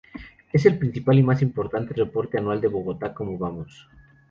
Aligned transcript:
Es 0.51 0.65
el 0.65 0.79
principal 0.79 1.19
y 1.19 1.21
más 1.21 1.43
importante 1.43 1.93
reporte 1.93 2.39
anual 2.39 2.59
de 2.59 2.67
Bogotá 2.69 3.13
Cómo 3.13 3.37
Vamos. 3.37 3.87